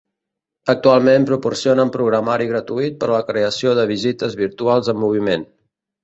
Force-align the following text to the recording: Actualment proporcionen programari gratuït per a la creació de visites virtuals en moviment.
Actualment 0.73 1.25
proporcionen 1.31 1.91
programari 1.97 2.47
gratuït 2.51 2.97
per 3.03 3.09
a 3.09 3.11
la 3.15 3.19
creació 3.27 3.75
de 3.81 3.83
visites 3.91 4.39
virtuals 4.39 4.91
en 4.95 4.99
moviment. 5.03 5.45